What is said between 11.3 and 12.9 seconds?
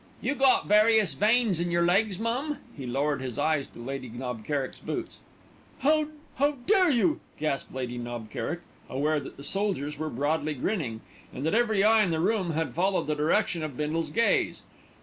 and that every eye in the room had